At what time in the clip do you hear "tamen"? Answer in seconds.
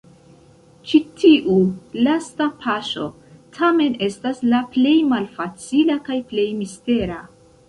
3.59-3.99